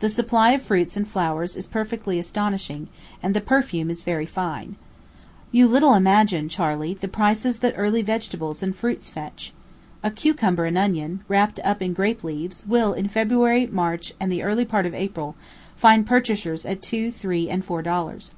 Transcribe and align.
The 0.00 0.10
supply 0.10 0.50
of 0.50 0.60
fruits 0.60 0.94
and 0.94 1.08
flowers 1.08 1.56
is 1.56 1.66
perfectly 1.66 2.18
astonishing, 2.18 2.88
and 3.22 3.32
the 3.32 3.40
perfume 3.40 3.88
is 3.88 4.02
very 4.02 4.26
fine. 4.26 4.76
You 5.52 5.66
little 5.66 5.94
imagine, 5.94 6.50
Charley, 6.50 6.92
the 6.92 7.08
prices 7.08 7.60
that 7.60 7.72
early 7.74 8.02
vegetables 8.02 8.62
and 8.62 8.76
fruits 8.76 9.08
fetch. 9.08 9.54
A 10.02 10.10
cucumber 10.10 10.66
and 10.66 10.76
onion, 10.76 11.20
wrapped 11.28 11.60
up 11.60 11.80
in 11.80 11.94
grape 11.94 12.22
leaves, 12.22 12.66
will, 12.66 12.92
in 12.92 13.08
February, 13.08 13.66
March, 13.66 14.12
and 14.20 14.30
early 14.38 14.66
part 14.66 14.84
of 14.84 14.92
April, 14.94 15.34
find 15.74 16.06
purchasers 16.06 16.66
at 16.66 16.82
two, 16.82 17.10
three, 17.10 17.48
and 17.48 17.64
four 17.64 17.80
dollars. 17.80 18.32